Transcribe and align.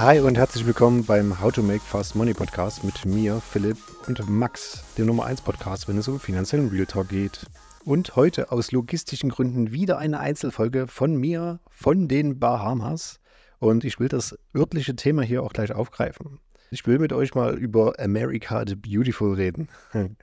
Hi 0.00 0.18
und 0.18 0.38
herzlich 0.38 0.64
willkommen 0.64 1.04
beim 1.04 1.42
How 1.42 1.52
to 1.52 1.62
Make 1.62 1.80
Fast 1.80 2.16
Money 2.16 2.32
Podcast 2.32 2.84
mit 2.84 3.04
mir, 3.04 3.38
Philipp 3.38 3.76
und 4.08 4.26
Max, 4.30 4.82
dem 4.96 5.04
Nummer 5.04 5.26
1 5.26 5.42
Podcast, 5.42 5.88
wenn 5.88 5.98
es 5.98 6.08
um 6.08 6.18
finanziellen 6.18 6.70
Real 6.70 6.86
Talk 6.86 7.10
geht. 7.10 7.44
Und 7.84 8.16
heute 8.16 8.50
aus 8.50 8.72
logistischen 8.72 9.28
Gründen 9.28 9.72
wieder 9.72 9.98
eine 9.98 10.18
Einzelfolge 10.18 10.86
von 10.86 11.16
mir, 11.16 11.60
von 11.68 12.08
den 12.08 12.38
Bahamas. 12.38 13.20
Und 13.58 13.84
ich 13.84 14.00
will 14.00 14.08
das 14.08 14.38
örtliche 14.56 14.96
Thema 14.96 15.20
hier 15.20 15.42
auch 15.42 15.52
gleich 15.52 15.70
aufgreifen. 15.70 16.40
Ich 16.70 16.86
will 16.86 16.98
mit 16.98 17.12
euch 17.12 17.34
mal 17.34 17.58
über 17.58 18.00
America 18.00 18.64
the 18.66 18.76
Beautiful 18.76 19.34
reden. 19.34 19.68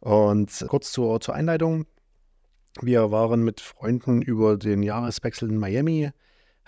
Und 0.00 0.64
kurz 0.68 0.90
zur, 0.90 1.20
zur 1.20 1.34
Einleitung. 1.34 1.84
Wir 2.80 3.10
waren 3.10 3.44
mit 3.44 3.60
Freunden 3.60 4.22
über 4.22 4.56
den 4.56 4.82
Jahreswechsel 4.82 5.50
in 5.50 5.58
Miami 5.58 6.12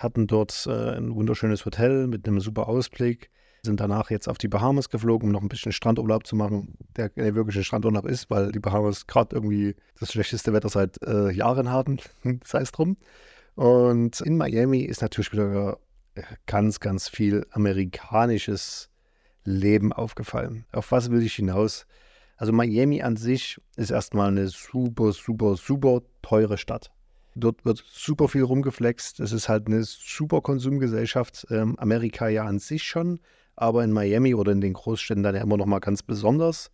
hatten 0.00 0.26
dort 0.26 0.66
äh, 0.66 0.96
ein 0.96 1.14
wunderschönes 1.14 1.64
Hotel 1.64 2.06
mit 2.06 2.26
einem 2.26 2.40
super 2.40 2.68
Ausblick, 2.68 3.30
sind 3.62 3.80
danach 3.80 4.10
jetzt 4.10 4.28
auf 4.28 4.38
die 4.38 4.48
Bahamas 4.48 4.88
geflogen, 4.88 5.28
um 5.28 5.32
noch 5.32 5.42
ein 5.42 5.48
bisschen 5.48 5.72
Strandurlaub 5.72 6.26
zu 6.26 6.34
machen, 6.34 6.76
der 6.96 7.10
der 7.10 7.34
wirkliche 7.34 7.62
Strandurlaub 7.62 8.06
ist, 8.06 8.30
weil 8.30 8.52
die 8.52 8.58
Bahamas 8.58 9.06
gerade 9.06 9.36
irgendwie 9.36 9.76
das 9.98 10.12
schlechteste 10.12 10.52
Wetter 10.52 10.70
seit 10.70 11.02
äh, 11.02 11.30
Jahren 11.30 11.70
haben, 11.70 11.98
sei 12.44 12.62
es 12.62 12.72
drum. 12.72 12.96
Und 13.54 14.20
in 14.22 14.38
Miami 14.38 14.80
ist 14.80 15.02
natürlich 15.02 15.32
wieder 15.32 15.78
äh, 16.14 16.22
ganz, 16.46 16.80
ganz 16.80 17.08
viel 17.08 17.46
amerikanisches 17.50 18.88
Leben 19.44 19.92
aufgefallen. 19.92 20.64
Auf 20.72 20.92
was 20.92 21.10
will 21.10 21.22
ich 21.22 21.34
hinaus? 21.34 21.86
Also 22.36 22.52
Miami 22.52 23.02
an 23.02 23.16
sich 23.16 23.60
ist 23.76 23.90
erstmal 23.90 24.28
eine 24.28 24.48
super, 24.48 25.12
super, 25.12 25.56
super 25.56 26.00
teure 26.22 26.56
Stadt. 26.56 26.90
Dort 27.34 27.64
wird 27.64 27.84
super 27.86 28.28
viel 28.28 28.42
rumgeflext. 28.42 29.20
Es 29.20 29.32
ist 29.32 29.48
halt 29.48 29.66
eine 29.66 29.84
super 29.84 30.40
Konsumgesellschaft. 30.40 31.46
Ähm, 31.50 31.78
Amerika 31.78 32.28
ja 32.28 32.44
an 32.44 32.58
sich 32.58 32.82
schon, 32.82 33.20
aber 33.56 33.84
in 33.84 33.92
Miami 33.92 34.34
oder 34.34 34.52
in 34.52 34.60
den 34.60 34.72
Großstädten 34.72 35.22
dann 35.22 35.34
ja 35.34 35.42
immer 35.42 35.56
noch 35.56 35.66
mal 35.66 35.78
ganz 35.78 36.02
besonders. 36.02 36.70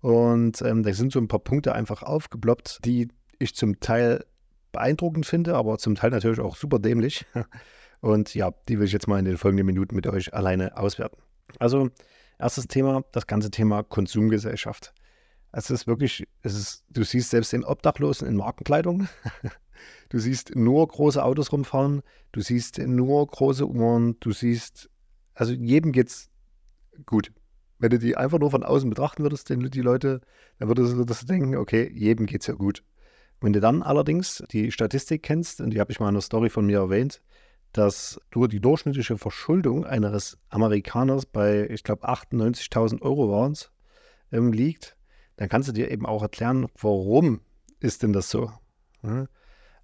Und 0.00 0.62
ähm, 0.62 0.82
da 0.82 0.92
sind 0.92 1.12
so 1.12 1.18
ein 1.18 1.28
paar 1.28 1.40
Punkte 1.40 1.74
einfach 1.74 2.02
aufgeploppt, 2.02 2.80
die 2.84 3.08
ich 3.38 3.54
zum 3.54 3.80
Teil 3.80 4.24
beeindruckend 4.72 5.26
finde, 5.26 5.54
aber 5.54 5.78
zum 5.78 5.94
Teil 5.94 6.10
natürlich 6.10 6.40
auch 6.40 6.56
super 6.56 6.78
dämlich. 6.78 7.26
Und 8.00 8.34
ja, 8.34 8.52
die 8.68 8.78
will 8.78 8.86
ich 8.86 8.92
jetzt 8.92 9.08
mal 9.08 9.18
in 9.18 9.24
den 9.24 9.38
folgenden 9.38 9.66
Minuten 9.66 9.96
mit 9.96 10.06
euch 10.06 10.34
alleine 10.34 10.76
auswerten. 10.76 11.16
Also, 11.58 11.88
erstes 12.38 12.68
Thema, 12.68 13.04
das 13.12 13.26
ganze 13.26 13.50
Thema 13.50 13.82
Konsumgesellschaft. 13.82 14.92
Es 15.52 15.70
ist 15.70 15.86
wirklich, 15.86 16.28
es 16.42 16.54
ist, 16.54 16.84
du 16.90 17.02
siehst 17.02 17.30
selbst 17.30 17.52
den 17.52 17.64
Obdachlosen 17.64 18.28
in 18.28 18.36
Markenkleidung. 18.36 19.08
Du 20.08 20.18
siehst 20.18 20.54
nur 20.54 20.86
große 20.86 21.22
Autos 21.22 21.52
rumfahren, 21.52 22.02
du 22.32 22.40
siehst 22.40 22.78
nur 22.78 23.26
große 23.26 23.66
Uhren, 23.66 24.18
du 24.20 24.32
siehst, 24.32 24.90
also 25.34 25.52
jedem 25.52 25.92
geht's 25.92 26.30
gut. 27.04 27.32
Wenn 27.78 27.90
du 27.90 27.98
die 27.98 28.16
einfach 28.16 28.38
nur 28.38 28.50
von 28.50 28.62
außen 28.62 28.88
betrachten 28.88 29.22
würdest, 29.22 29.50
die 29.50 29.80
Leute, 29.80 30.20
dann 30.58 30.68
würdest 30.68 30.94
du 30.94 31.04
das 31.04 31.26
denken, 31.26 31.56
okay, 31.56 31.90
jedem 31.92 32.26
geht's 32.26 32.46
ja 32.46 32.54
gut. 32.54 32.82
Wenn 33.40 33.52
du 33.52 33.60
dann 33.60 33.82
allerdings 33.82 34.42
die 34.50 34.72
Statistik 34.72 35.22
kennst, 35.22 35.60
und 35.60 35.70
die 35.70 35.80
habe 35.80 35.92
ich 35.92 36.00
mal 36.00 36.06
in 36.06 36.14
einer 36.14 36.22
Story 36.22 36.48
von 36.48 36.66
mir 36.66 36.78
erwähnt, 36.78 37.20
dass 37.72 38.18
du 38.30 38.46
die 38.46 38.60
durchschnittliche 38.60 39.18
Verschuldung 39.18 39.84
eines 39.84 40.38
Amerikaners 40.48 41.26
bei, 41.26 41.68
ich 41.68 41.84
glaube, 41.84 42.08
98.000 42.08 43.02
Euro 43.02 43.30
waren 43.30 43.52
es, 43.52 43.70
ähm, 44.32 44.52
liegt, 44.52 44.96
dann 45.36 45.50
kannst 45.50 45.68
du 45.68 45.72
dir 45.72 45.90
eben 45.90 46.06
auch 46.06 46.22
erklären, 46.22 46.66
warum 46.80 47.40
ist 47.78 48.02
denn 48.02 48.14
das 48.14 48.30
so? 48.30 48.50
Ja? 49.02 49.26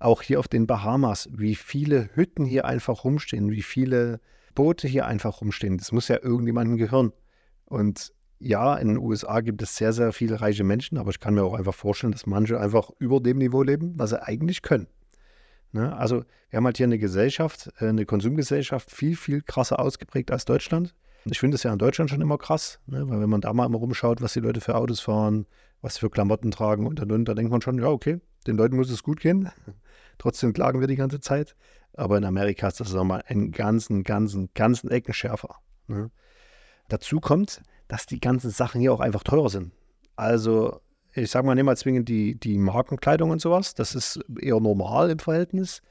Auch 0.04 0.22
hier 0.22 0.38
auf 0.38 0.48
den 0.48 0.66
Bahamas, 0.66 1.28
wie 1.32 1.54
viele 1.54 2.10
Hütten 2.14 2.44
hier 2.44 2.64
einfach 2.64 3.04
rumstehen, 3.04 3.50
wie 3.50 3.62
viele 3.62 4.20
Boote 4.54 4.88
hier 4.88 5.06
einfach 5.06 5.40
rumstehen. 5.40 5.78
Das 5.78 5.92
muss 5.92 6.08
ja 6.08 6.18
irgendjemandem 6.22 6.76
gehören. 6.76 7.12
Und 7.64 8.12
ja, 8.38 8.76
in 8.76 8.88
den 8.88 8.98
USA 8.98 9.40
gibt 9.40 9.62
es 9.62 9.76
sehr, 9.76 9.92
sehr 9.92 10.12
viele 10.12 10.40
reiche 10.40 10.64
Menschen, 10.64 10.98
aber 10.98 11.10
ich 11.10 11.20
kann 11.20 11.34
mir 11.34 11.44
auch 11.44 11.54
einfach 11.54 11.74
vorstellen, 11.74 12.12
dass 12.12 12.26
manche 12.26 12.60
einfach 12.60 12.90
über 12.98 13.20
dem 13.20 13.38
Niveau 13.38 13.62
leben, 13.62 13.94
was 13.96 14.10
sie 14.10 14.22
eigentlich 14.22 14.62
können. 14.62 14.88
Ne? 15.70 15.96
Also 15.96 16.24
wir 16.50 16.56
haben 16.56 16.66
halt 16.66 16.76
hier 16.76 16.86
eine 16.86 16.98
Gesellschaft, 16.98 17.70
äh, 17.78 17.86
eine 17.86 18.04
Konsumgesellschaft, 18.04 18.90
viel, 18.90 19.16
viel 19.16 19.42
krasser 19.42 19.78
ausgeprägt 19.78 20.30
als 20.30 20.44
Deutschland. 20.44 20.94
Ich 21.24 21.38
finde 21.38 21.54
es 21.54 21.62
ja 21.62 21.72
in 21.72 21.78
Deutschland 21.78 22.10
schon 22.10 22.20
immer 22.20 22.36
krass, 22.36 22.80
ne? 22.86 23.08
weil 23.08 23.20
wenn 23.20 23.30
man 23.30 23.40
da 23.40 23.52
mal 23.52 23.66
immer 23.66 23.78
rumschaut, 23.78 24.20
was 24.20 24.32
die 24.32 24.40
Leute 24.40 24.60
für 24.60 24.74
Autos 24.74 25.00
fahren, 25.00 25.46
was 25.80 25.94
sie 25.94 26.00
für 26.00 26.10
Klamotten 26.10 26.50
tragen 26.50 26.86
und 26.86 27.00
und 27.00 27.12
und, 27.12 27.24
da 27.26 27.34
denkt 27.34 27.52
man 27.52 27.62
schon, 27.62 27.78
ja, 27.78 27.86
okay, 27.86 28.20
den 28.46 28.56
Leuten 28.56 28.76
muss 28.76 28.90
es 28.90 29.02
gut 29.02 29.20
gehen. 29.20 29.50
Trotzdem 30.18 30.52
klagen 30.52 30.80
wir 30.80 30.86
die 30.86 30.96
ganze 30.96 31.20
Zeit. 31.20 31.56
Aber 31.94 32.16
in 32.16 32.24
Amerika 32.24 32.68
ist 32.68 32.80
das 32.80 32.92
nochmal 32.92 33.22
einen 33.26 33.52
ganzen, 33.52 34.02
ganzen, 34.02 34.48
ganzen 34.54 34.90
Ecken 34.90 35.12
schärfer. 35.12 35.56
Ne? 35.88 36.10
Dazu 36.88 37.20
kommt, 37.20 37.62
dass 37.88 38.06
die 38.06 38.20
ganzen 38.20 38.50
Sachen 38.50 38.80
hier 38.80 38.92
auch 38.92 39.00
einfach 39.00 39.22
teurer 39.22 39.50
sind. 39.50 39.72
Also, 40.16 40.80
ich 41.14 41.30
sage 41.30 41.46
mal, 41.46 41.54
nehmen 41.54 41.68
wir 41.68 41.76
zwingend 41.76 42.08
die, 42.08 42.38
die 42.38 42.56
Markenkleidung 42.56 43.30
und 43.30 43.40
sowas. 43.40 43.74
Das 43.74 43.94
ist 43.94 44.20
eher 44.40 44.60
normal 44.60 45.10
im 45.10 45.18
Verhältnis. 45.18 45.82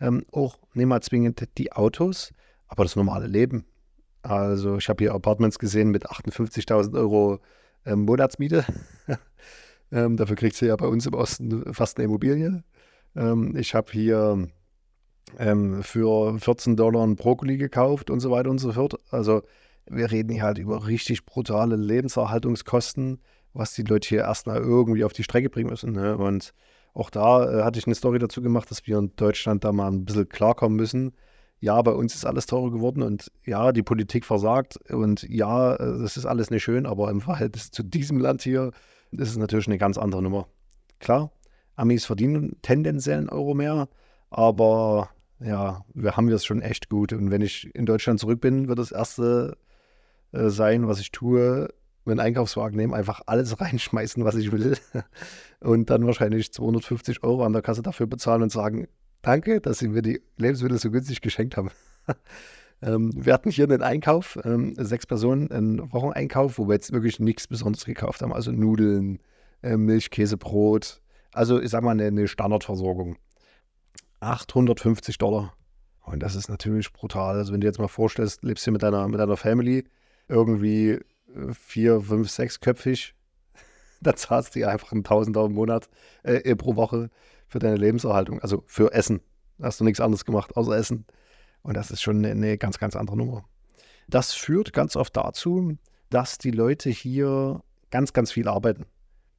Ähm, 0.00 0.24
auch 0.30 0.58
nehmen 0.74 0.90
wir 0.90 1.00
zwingend 1.00 1.48
die 1.58 1.72
Autos, 1.72 2.32
aber 2.68 2.84
das 2.84 2.94
normale 2.94 3.26
Leben. 3.26 3.64
Also, 4.22 4.76
ich 4.76 4.88
habe 4.88 5.02
hier 5.02 5.14
Apartments 5.14 5.58
gesehen 5.58 5.90
mit 5.90 6.08
58.000 6.08 6.96
Euro 6.96 7.40
ähm, 7.84 8.04
Monatsmiete. 8.04 8.64
ähm, 9.92 10.16
dafür 10.16 10.36
kriegst 10.36 10.60
du 10.60 10.66
ja 10.66 10.76
bei 10.76 10.86
uns 10.86 11.06
im 11.06 11.14
Osten 11.14 11.72
fast 11.72 11.98
eine 11.98 12.04
Immobilie. 12.04 12.62
Ähm, 13.16 13.56
ich 13.56 13.74
habe 13.74 13.90
hier 13.92 14.48
ähm, 15.38 15.82
für 15.82 16.38
14 16.38 16.76
Dollar 16.76 17.06
ein 17.06 17.16
Brokkoli 17.16 17.56
gekauft 17.56 18.10
und 18.10 18.20
so 18.20 18.30
weiter 18.30 18.50
und 18.50 18.58
so 18.58 18.72
fort. 18.72 18.94
Also 19.10 19.42
wir 19.90 20.10
reden 20.10 20.32
hier 20.32 20.42
halt 20.42 20.58
über 20.58 20.86
richtig 20.86 21.24
brutale 21.24 21.76
Lebenserhaltungskosten, 21.76 23.20
was 23.52 23.74
die 23.74 23.82
Leute 23.82 24.08
hier 24.08 24.20
erstmal 24.20 24.58
irgendwie 24.58 25.04
auf 25.04 25.12
die 25.12 25.24
Strecke 25.24 25.50
bringen 25.50 25.70
müssen. 25.70 25.92
Ne? 25.92 26.16
Und 26.16 26.52
auch 26.94 27.10
da 27.10 27.60
äh, 27.60 27.62
hatte 27.62 27.78
ich 27.78 27.86
eine 27.86 27.94
Story 27.94 28.18
dazu 28.18 28.42
gemacht, 28.42 28.70
dass 28.70 28.86
wir 28.86 28.98
in 28.98 29.12
Deutschland 29.16 29.64
da 29.64 29.72
mal 29.72 29.90
ein 29.90 30.04
bisschen 30.04 30.28
klarkommen 30.28 30.76
müssen. 30.76 31.12
Ja, 31.60 31.80
bei 31.82 31.92
uns 31.92 32.14
ist 32.14 32.24
alles 32.24 32.46
teurer 32.46 32.70
geworden 32.70 33.02
und 33.02 33.32
ja, 33.44 33.72
die 33.72 33.82
Politik 33.82 34.24
versagt 34.24 34.78
und 34.90 35.22
ja, 35.24 35.74
äh, 35.74 35.98
das 36.00 36.16
ist 36.16 36.26
alles 36.26 36.50
nicht 36.50 36.62
schön, 36.62 36.86
aber 36.86 37.10
im 37.10 37.20
Verhältnis 37.20 37.72
zu 37.72 37.82
diesem 37.82 38.18
Land 38.18 38.42
hier 38.42 38.70
ist 39.12 39.30
es 39.30 39.36
natürlich 39.36 39.66
eine 39.66 39.78
ganz 39.78 39.98
andere 39.98 40.22
Nummer. 40.22 40.48
Klar, 41.00 41.32
Amis 41.76 42.04
verdienen 42.04 42.56
tendenziell 42.62 43.18
einen 43.18 43.28
Euro 43.28 43.54
mehr, 43.54 43.88
aber 44.30 45.10
ja, 45.40 45.84
wir 45.94 46.16
haben 46.16 46.28
es 46.28 46.44
schon 46.44 46.62
echt 46.62 46.88
gut. 46.88 47.12
Und 47.12 47.30
wenn 47.30 47.42
ich 47.42 47.74
in 47.74 47.86
Deutschland 47.86 48.18
zurück 48.18 48.40
bin, 48.40 48.68
wird 48.68 48.78
das 48.78 48.92
Erste 48.92 49.56
äh, 50.32 50.48
sein, 50.48 50.88
was 50.88 51.00
ich 51.00 51.12
tue, 51.12 51.68
einen 52.06 52.20
Einkaufswagen 52.20 52.76
nehmen, 52.76 52.94
einfach 52.94 53.22
alles 53.26 53.60
reinschmeißen, 53.60 54.24
was 54.24 54.34
ich 54.34 54.52
will. 54.52 54.76
Und 55.60 55.90
dann 55.90 56.06
wahrscheinlich 56.06 56.52
250 56.52 57.22
Euro 57.22 57.44
an 57.44 57.52
der 57.52 57.62
Kasse 57.62 57.82
dafür 57.82 58.06
bezahlen 58.06 58.42
und 58.42 58.52
sagen, 58.52 58.86
danke, 59.22 59.60
dass 59.60 59.78
Sie 59.78 59.88
mir 59.88 60.02
die 60.02 60.22
Lebensmittel 60.36 60.78
so 60.78 60.90
günstig 60.90 61.20
geschenkt 61.20 61.56
haben. 61.56 61.70
ähm, 62.82 63.12
wir 63.14 63.32
hatten 63.32 63.50
hier 63.50 63.64
einen 63.64 63.82
Einkauf, 63.82 64.38
ähm, 64.44 64.74
sechs 64.76 65.06
Personen, 65.06 65.50
einen 65.50 65.92
Wocheneinkauf, 65.92 66.58
wo 66.58 66.68
wir 66.68 66.74
jetzt 66.74 66.92
wirklich 66.92 67.18
nichts 67.18 67.46
Besonderes 67.46 67.84
gekauft 67.84 68.22
haben. 68.22 68.32
Also 68.32 68.52
Nudeln, 68.52 69.20
äh, 69.62 69.76
Milch, 69.76 70.10
Käse, 70.10 70.36
Brot, 70.36 71.00
also 71.32 71.60
ich 71.60 71.70
sag 71.70 71.82
mal 71.82 71.92
eine, 71.92 72.06
eine 72.06 72.28
Standardversorgung. 72.28 73.16
850 74.20 75.18
Dollar. 75.18 75.54
Und 76.04 76.22
das 76.22 76.34
ist 76.34 76.48
natürlich 76.48 76.92
brutal. 76.92 77.36
Also 77.36 77.52
wenn 77.52 77.60
du 77.60 77.66
jetzt 77.66 77.78
mal 77.78 77.88
vorstellst, 77.88 78.42
lebst 78.42 78.64
hier 78.64 78.72
mit 78.72 78.82
deiner, 78.82 79.06
mit 79.08 79.20
deiner 79.20 79.36
Family, 79.36 79.84
irgendwie 80.28 80.90
äh, 80.90 81.02
vier, 81.52 82.00
fünf, 82.00 82.30
sechs 82.30 82.60
köpfig, 82.60 83.14
da 84.00 84.14
zahlst 84.16 84.54
du 84.54 84.60
dir 84.60 84.70
einfach 84.70 84.92
einen 84.92 85.04
Tausender 85.04 85.44
im 85.44 85.52
Monat 85.52 85.88
äh, 86.22 86.54
pro 86.56 86.76
Woche 86.76 87.10
für 87.46 87.58
deine 87.58 87.76
Lebenserhaltung. 87.76 88.40
Also 88.40 88.62
für 88.66 88.92
Essen. 88.92 89.20
Da 89.58 89.66
hast 89.66 89.80
du 89.80 89.84
nichts 89.84 90.00
anderes 90.00 90.24
gemacht 90.24 90.56
außer 90.56 90.76
Essen. 90.76 91.04
Und 91.68 91.76
das 91.76 91.90
ist 91.90 92.00
schon 92.00 92.24
eine, 92.24 92.56
ganz, 92.56 92.78
ganz 92.78 92.96
andere 92.96 93.18
Nummer. 93.18 93.44
Das 94.08 94.32
führt 94.32 94.72
ganz 94.72 94.96
oft 94.96 95.14
dazu, 95.14 95.76
dass 96.08 96.38
die 96.38 96.50
Leute 96.50 96.88
hier 96.88 97.60
ganz, 97.90 98.14
ganz 98.14 98.32
viel 98.32 98.48
arbeiten. 98.48 98.86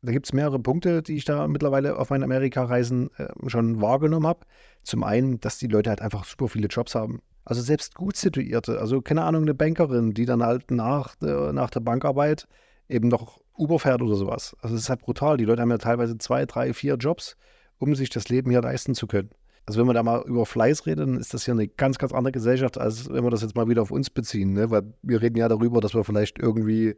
Da 0.03 0.11
gibt 0.11 0.27
es 0.27 0.33
mehrere 0.33 0.59
Punkte, 0.59 1.01
die 1.01 1.15
ich 1.15 1.25
da 1.25 1.47
mittlerweile 1.47 1.97
auf 1.97 2.11
meinen 2.11 2.21
Amerika-Reisen 2.21 3.09
äh, 3.17 3.29
schon 3.47 3.81
wahrgenommen 3.81 4.27
habe. 4.27 4.41
Zum 4.83 5.03
einen, 5.03 5.39
dass 5.39 5.57
die 5.57 5.65
Leute 5.65 5.89
halt 5.89 6.01
einfach 6.01 6.23
super 6.23 6.47
viele 6.49 6.67
Jobs 6.67 6.93
haben. 6.93 7.23
Also 7.45 7.63
selbst 7.63 7.95
gut 7.95 8.15
situierte, 8.15 8.79
also 8.79 9.01
keine 9.01 9.23
Ahnung, 9.23 9.41
eine 9.41 9.55
Bankerin, 9.55 10.13
die 10.13 10.25
dann 10.25 10.43
halt 10.43 10.69
nach, 10.69 11.15
nach 11.19 11.71
der 11.71 11.79
Bankarbeit 11.79 12.47
eben 12.87 13.07
noch 13.07 13.41
Uber 13.57 13.79
fährt 13.79 14.03
oder 14.03 14.15
sowas. 14.15 14.55
Also 14.61 14.75
es 14.75 14.83
ist 14.83 14.89
halt 14.89 15.01
brutal. 15.01 15.37
Die 15.37 15.45
Leute 15.45 15.63
haben 15.63 15.71
ja 15.71 15.79
teilweise 15.79 16.15
zwei, 16.19 16.45
drei, 16.45 16.75
vier 16.75 16.93
Jobs, 16.97 17.37
um 17.79 17.95
sich 17.95 18.11
das 18.11 18.29
Leben 18.29 18.51
hier 18.51 18.61
leisten 18.61 18.93
zu 18.93 19.07
können. 19.07 19.31
Also 19.69 19.79
wenn 19.79 19.87
wir 19.87 19.93
da 19.93 20.01
mal 20.01 20.23
über 20.25 20.45
Fleiß 20.47 20.87
reden, 20.87 21.13
dann 21.13 21.19
ist 21.19 21.33
das 21.33 21.45
hier 21.45 21.53
eine 21.53 21.67
ganz, 21.67 21.99
ganz 21.99 22.11
andere 22.11 22.31
Gesellschaft, 22.31 22.79
als 22.79 23.07
wenn 23.09 23.23
wir 23.23 23.29
das 23.29 23.43
jetzt 23.43 23.55
mal 23.55 23.69
wieder 23.69 23.83
auf 23.83 23.91
uns 23.91 24.09
beziehen. 24.09 24.53
Ne? 24.53 24.71
Weil 24.71 24.93
wir 25.03 25.21
reden 25.21 25.37
ja 25.37 25.47
darüber, 25.47 25.79
dass 25.79 25.93
wir 25.93 26.03
vielleicht 26.03 26.39
irgendwie 26.39 26.95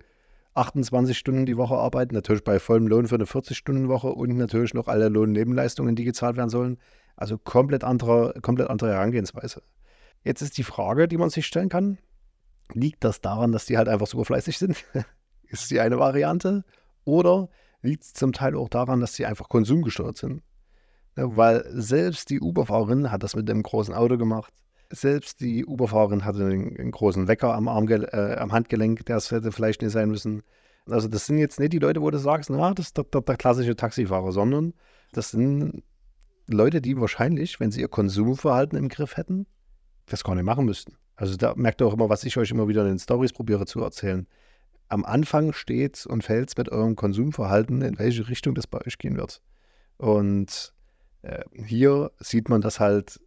28 0.54 1.18
Stunden 1.18 1.46
die 1.46 1.58
Woche 1.58 1.76
arbeiten, 1.76 2.16
natürlich 2.16 2.44
bei 2.44 2.60
vollem 2.60 2.88
Lohn 2.88 3.08
für 3.08 3.16
eine 3.16 3.26
40-Stunden-Woche 3.26 4.08
und 4.08 4.38
natürlich 4.38 4.74
noch 4.74 4.88
alle 4.88 5.10
Lohnnebenleistungen, 5.10 5.96
die 5.96 6.06
gezahlt 6.06 6.38
werden 6.38 6.50
sollen. 6.50 6.78
Also 7.18 7.38
komplett 7.38 7.84
andere, 7.84 8.36
komplett 8.42 8.70
andere 8.70 8.92
Herangehensweise. 8.94 9.62
Jetzt 10.24 10.42
ist 10.42 10.58
die 10.58 10.64
Frage, 10.64 11.10
die 11.10 11.18
man 11.18 11.30
sich 11.30 11.46
stellen 11.48 11.70
kann, 11.70 11.98
Liegt 12.74 13.04
das 13.04 13.22
daran, 13.22 13.52
dass 13.52 13.66
die 13.66 13.78
halt 13.78 13.88
einfach 13.88 14.08
super 14.08 14.26
fleißig 14.26 14.58
sind? 14.58 14.86
ist 15.44 15.72
die 15.72 15.80
eine 15.80 16.00
Variante? 16.00 16.64
Oder 17.04 17.50
liegt 17.82 18.04
es 18.04 18.14
zum 18.14 18.34
Teil 18.34 18.56
auch 18.56 18.70
daran, 18.70 19.00
dass 19.00 19.16
sie 19.16 19.26
einfach 19.26 19.50
konsumgesteuert 19.50 20.18
sind? 20.18 20.42
Ja, 21.18 21.36
weil 21.36 21.66
selbst 21.70 22.30
die 22.30 22.40
Uber-Fahrerin 22.40 23.12
hat 23.12 23.24
das 23.24 23.36
mit 23.36 23.50
dem 23.50 23.64
großen 23.64 23.94
Auto 23.94 24.18
gemacht. 24.18 24.54
Selbst 24.90 25.42
die 25.42 25.66
Uber-Fahrerin 25.66 26.26
hatte 26.26 26.46
einen, 26.46 26.78
einen, 26.78 26.92
großen 26.92 27.28
Wecker 27.28 27.54
am, 27.54 27.68
Arm, 27.68 27.88
äh, 27.90 28.36
am 28.36 28.52
Handgelenk, 28.52 29.06
der 29.06 29.18
es 29.18 29.32
hätte 29.32 29.52
vielleicht 29.52 29.82
nicht 29.82 29.92
sein 29.92 30.10
müssen. 30.10 30.44
Also 30.86 31.08
das 31.08 31.26
sind 31.26 31.38
jetzt 31.38 31.60
nicht 31.60 31.74
die 31.74 31.80
Leute, 31.80 32.02
wo 32.02 32.10
du 32.10 32.18
sagst, 32.18 32.50
na, 32.50 32.74
das 32.74 32.88
ist 32.88 32.98
der, 32.98 33.06
der, 33.06 33.22
der 33.22 33.38
klassische 33.38 33.76
Taxifahrer, 33.76 34.32
sondern 34.32 34.74
das 35.12 35.32
sind 35.32 35.84
Leute, 36.48 36.82
die 36.82 37.00
wahrscheinlich, 37.00 37.60
wenn 37.60 37.72
sie 37.72 37.82
ihr 37.82 37.88
Konsumverhalten 37.88 38.78
im 38.78 38.90
Griff 38.90 39.18
hätten, 39.18 39.46
das 40.08 40.24
gar 40.24 40.36
nicht 40.36 40.44
machen 40.44 40.66
müssten. 40.66 40.96
Also 41.16 41.38
da 41.38 41.54
merkt 41.56 41.82
ihr 41.82 41.88
auch 41.88 41.94
immer, 41.94 42.10
was 42.10 42.24
ich 42.24 42.38
euch 42.38 42.52
immer 42.52 42.68
wieder 42.68 42.82
in 42.82 42.90
den 42.90 43.00
Stories 43.00 43.34
probiere 43.34 43.66
zu 43.66 43.82
erzählen. 43.82 44.28
Am 44.88 45.06
Anfang 45.06 45.54
steht 45.54 46.06
und 46.06 46.24
fällt 46.24 46.50
es 46.50 46.58
mit 46.58 46.70
eurem 46.70 46.96
Konsumverhalten, 46.96 47.82
in 47.82 48.00
welche 48.00 48.28
Richtung 48.28 48.56
das 48.56 48.68
bei 48.68 48.80
euch 48.86 48.98
gehen 48.98 49.18
wird. 49.18 49.42
Und 49.98 50.74
hier 51.54 52.12
sieht 52.20 52.50
man 52.50 52.62
das 52.62 52.80
halt 52.80 53.20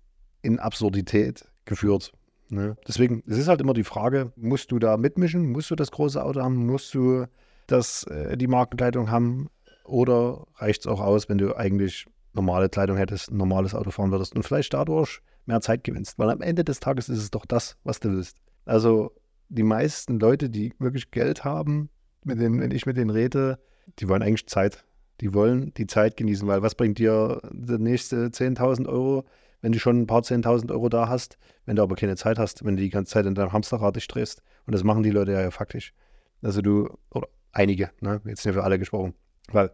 in 0.43 0.59
Absurdität 0.59 1.47
geführt. 1.65 2.13
Ne? 2.51 2.77
Deswegen, 2.87 3.23
es 3.27 3.39
ist 3.39 3.49
halt 3.49 3.61
immer 3.61 3.75
die 3.75 3.85
Frage, 3.85 4.33
musst 4.37 4.71
du 4.71 4.79
da 4.79 4.97
mitmischen? 4.97 5.51
Musst 5.51 5.71
du 5.71 5.77
das 5.77 5.91
große 5.91 6.23
Auto 6.23 6.41
haben? 6.43 6.67
Musst 6.67 6.95
du 6.95 7.27
das, 7.67 8.05
äh, 8.05 8.37
die 8.37 8.47
Markenkleidung 8.47 9.11
haben? 9.11 9.49
Oder 9.85 10.47
reicht 10.57 10.83
es 10.83 10.87
auch 10.87 11.01
aus, 11.01 11.29
wenn 11.29 11.39
du 11.39 11.57
eigentlich 11.57 12.07
normale 12.33 12.69
Kleidung 12.69 12.97
hättest, 12.97 13.31
ein 13.31 13.37
normales 13.37 13.75
Auto 13.75 13.91
fahren 13.91 14.11
würdest 14.11 14.35
und 14.35 14.43
vielleicht 14.43 14.75
dadurch 14.75 15.21
mehr 15.47 15.61
Zeit 15.61 15.85
gewinnst? 15.85 16.19
Weil 16.19 16.31
am 16.31 16.43
Ende 16.43 16.65
des 16.65 16.81
Tages 16.81 17.09
ist 17.09 17.19
es 17.19 17.31
doch 17.31 17.47
das, 17.47 17.77
was 17.85 18.01
du 18.01 18.11
willst. 18.11 18.39
Also 18.65 19.13
die 19.49 19.63
meisten 19.63 20.19
Leute, 20.19 20.51
die 20.51 20.73
wirklich 20.79 21.11
Geld 21.11 21.45
haben, 21.45 21.91
mit 22.25 22.41
denen, 22.41 22.61
wenn 22.61 22.71
ich 22.71 22.87
mit 22.87 22.97
denen 22.97 23.11
rede, 23.11 23.59
die 23.99 24.09
wollen 24.09 24.23
eigentlich 24.23 24.47
Zeit. 24.47 24.85
Die 25.21 25.33
wollen 25.35 25.73
die 25.75 25.87
Zeit 25.87 26.17
genießen, 26.17 26.47
weil 26.49 26.63
was 26.63 26.75
bringt 26.75 26.99
dir 26.99 27.41
der 27.53 27.79
nächste 27.79 28.27
10.000 28.27 28.89
Euro, 28.89 29.25
wenn 29.61 29.73
du 29.73 29.79
schon 29.79 30.03
ein 30.03 30.07
paar 30.07 30.23
10.000 30.23 30.71
Euro 30.73 30.89
da 30.89 31.09
hast, 31.09 31.39
wenn 31.67 31.77
du 31.77 31.83
aber 31.83 31.97
keine 31.97 32.17
Zeit 32.17 32.39
hast, 32.39 32.65
wenn 32.65 32.77
du 32.77 32.83
die 32.83 32.91
ganze 32.91 33.13
Zeit 33.13 33.27
in 33.27 33.35
deinem 33.35 33.53
Hamsterrad 33.53 33.97
dich 33.97 34.09
drehst. 34.09 34.43
Und 34.67 34.75
das 34.75 34.85
machen 34.85 35.03
die 35.03 35.11
Leute 35.11 35.33
ja, 35.33 35.51
faktisch. 35.51 35.95
Also 36.43 36.61
du, 36.61 36.89
oder 37.11 37.29
einige, 37.53 37.91
ne? 38.01 38.21
jetzt 38.25 38.45
nicht 38.45 38.55
für 38.55 38.65
alle 38.65 38.79
gesprochen. 38.79 39.15
Weil 39.51 39.71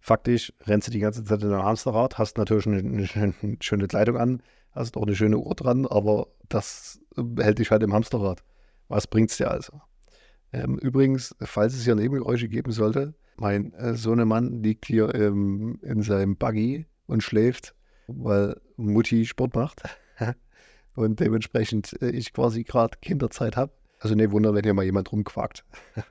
faktisch 0.00 0.52
rennst 0.66 0.88
du 0.88 0.92
die 0.92 0.98
ganze 0.98 1.24
Zeit 1.24 1.42
in 1.42 1.50
deinem 1.50 1.64
Hamsterrad, 1.64 2.18
hast 2.18 2.36
natürlich 2.36 2.66
eine, 2.66 2.78
eine, 2.78 3.08
eine 3.14 3.56
schöne 3.60 3.86
Kleidung 3.86 4.16
an, 4.16 4.42
hast 4.72 4.96
auch 4.96 5.02
eine 5.02 5.14
schöne 5.14 5.38
Uhr 5.38 5.54
dran, 5.54 5.86
aber 5.86 6.28
das 6.48 7.00
hält 7.38 7.58
dich 7.58 7.70
halt 7.70 7.82
im 7.82 7.94
Hamsterrad. 7.94 8.42
Was 8.88 9.06
bringt 9.06 9.30
es 9.30 9.36
dir 9.36 9.50
also? 9.50 9.80
Ähm, 10.52 10.78
übrigens, 10.78 11.34
falls 11.40 11.74
es 11.74 11.84
hier 11.84 11.94
Nebengeräusche 11.94 12.48
geben 12.48 12.72
sollte, 12.72 13.14
mein 13.40 13.72
äh, 13.72 13.94
Sohnemann 13.94 14.62
liegt 14.62 14.86
hier 14.86 15.14
ähm, 15.14 15.78
in 15.82 16.02
seinem 16.02 16.36
Buggy 16.36 16.86
und 17.06 17.22
schläft, 17.22 17.74
weil 18.06 18.60
Mutti 18.76 19.24
Sport 19.24 19.54
macht 19.54 19.82
und 20.94 21.20
dementsprechend 21.20 22.00
äh, 22.02 22.10
ich 22.10 22.34
quasi 22.34 22.64
gerade 22.64 22.98
Kinderzeit 23.00 23.56
habe. 23.56 23.72
Also 23.98 24.14
ne 24.14 24.30
Wunder, 24.30 24.54
wenn 24.54 24.62
hier 24.62 24.74
mal 24.74 24.84
jemand 24.84 25.10
rumquakt. 25.10 25.64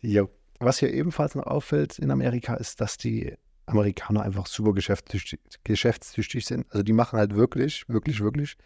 jo. 0.00 0.30
Was 0.58 0.78
hier 0.78 0.92
ebenfalls 0.94 1.34
noch 1.34 1.46
auffällt 1.46 1.98
in 1.98 2.10
Amerika 2.10 2.54
ist, 2.54 2.80
dass 2.80 2.96
die 2.96 3.34
Amerikaner 3.66 4.22
einfach 4.22 4.46
super 4.46 4.72
geschäftstüchtig, 4.72 5.40
geschäftstüchtig 5.64 6.46
sind. 6.46 6.64
Also 6.70 6.82
die 6.82 6.94
machen 6.94 7.18
halt 7.18 7.36
wirklich, 7.36 7.86
wirklich, 7.90 8.22
wirklich 8.22 8.56